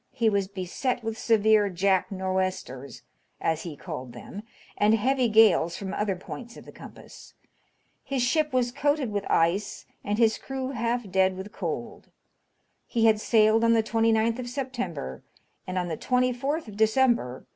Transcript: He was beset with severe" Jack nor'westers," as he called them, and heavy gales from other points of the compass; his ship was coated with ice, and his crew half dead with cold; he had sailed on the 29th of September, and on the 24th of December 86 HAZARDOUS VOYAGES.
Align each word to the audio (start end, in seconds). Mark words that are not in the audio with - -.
He 0.13 0.29
was 0.29 0.47
beset 0.47 1.03
with 1.03 1.15
severe" 1.15 1.69
Jack 1.69 2.11
nor'westers," 2.11 3.03
as 3.39 3.61
he 3.61 3.75
called 3.77 4.13
them, 4.13 4.41
and 4.75 4.95
heavy 4.95 5.29
gales 5.29 5.77
from 5.77 5.93
other 5.93 6.15
points 6.15 6.57
of 6.57 6.65
the 6.65 6.71
compass; 6.71 7.35
his 8.03 8.23
ship 8.23 8.51
was 8.51 8.71
coated 8.71 9.11
with 9.11 9.29
ice, 9.29 9.85
and 10.03 10.17
his 10.17 10.39
crew 10.39 10.71
half 10.71 11.07
dead 11.11 11.37
with 11.37 11.51
cold; 11.51 12.09
he 12.87 13.05
had 13.05 13.21
sailed 13.21 13.63
on 13.63 13.73
the 13.73 13.83
29th 13.83 14.39
of 14.39 14.49
September, 14.49 15.21
and 15.67 15.77
on 15.77 15.87
the 15.87 15.97
24th 15.97 16.67
of 16.67 16.75
December 16.75 16.75
86 16.77 16.95
HAZARDOUS 16.95 17.15
VOYAGES. 17.43 17.47